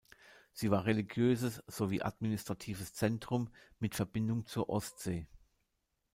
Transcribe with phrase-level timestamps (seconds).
[0.51, 5.27] Sie war religiöses sowie administratives Zentrum mit Verbindung zur Ostsee.